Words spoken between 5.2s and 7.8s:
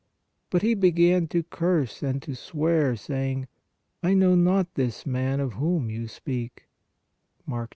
of whom you speak" (Mark 14).